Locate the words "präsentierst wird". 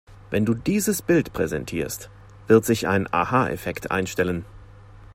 1.31-2.65